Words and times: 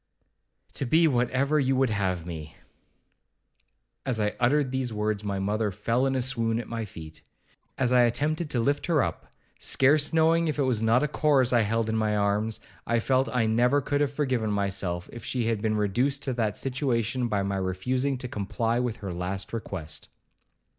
'To 0.73 0.85
be 0.87 1.07
whatever 1.07 1.59
you 1.59 1.75
would 1.75 1.91
have 1.91 2.25
me.' 2.25 2.55
As 4.03 4.19
I 4.19 4.33
uttered 4.39 4.71
these 4.71 4.91
words, 4.91 5.23
my 5.23 5.37
mother 5.37 5.69
fell 5.69 6.07
in 6.07 6.15
a 6.15 6.23
swoon 6.23 6.59
at 6.59 6.67
my 6.67 6.85
feet. 6.85 7.21
As 7.77 7.91
I 7.93 8.01
attempted 8.01 8.49
to 8.49 8.59
lift 8.59 8.87
her 8.87 9.03
up, 9.03 9.31
scarce 9.59 10.11
knowing 10.11 10.47
if 10.47 10.57
it 10.57 10.63
was 10.63 10.81
not 10.81 11.03
a 11.03 11.07
corse 11.07 11.53
I 11.53 11.61
held 11.61 11.87
in 11.87 11.95
my 11.97 12.17
arms, 12.17 12.59
I 12.87 12.99
felt 12.99 13.29
I 13.29 13.45
never 13.45 13.79
could 13.79 14.01
have 14.01 14.11
forgiven 14.11 14.49
myself 14.49 15.07
if 15.13 15.23
she 15.23 15.45
had 15.45 15.61
been 15.61 15.77
reduced 15.77 16.23
to 16.23 16.33
that 16.33 16.57
situation 16.57 17.27
by 17.27 17.43
my 17.43 17.57
refusing 17.57 18.17
to 18.17 18.27
comply 18.27 18.79
with 18.79 18.95
her 19.05 19.13
last 19.13 19.53
request. 19.53 20.09